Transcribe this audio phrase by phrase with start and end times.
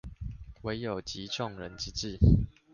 [0.63, 2.17] 唯有集眾人之智